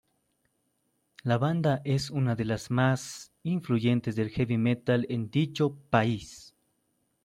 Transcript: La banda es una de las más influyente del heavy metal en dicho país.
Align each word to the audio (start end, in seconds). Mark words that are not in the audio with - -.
La 1.23 1.37
banda 1.37 1.83
es 1.85 2.09
una 2.09 2.35
de 2.35 2.43
las 2.45 2.71
más 2.71 3.31
influyente 3.43 4.11
del 4.13 4.31
heavy 4.31 4.57
metal 4.57 5.05
en 5.09 5.29
dicho 5.29 5.75
país. 5.91 6.55